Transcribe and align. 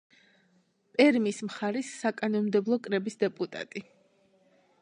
პერმის 0.95 1.41
მხარის 1.49 1.93
საკანონმდებლო 2.05 2.81
კრების 2.89 3.23
დეპუტატი. 3.25 3.89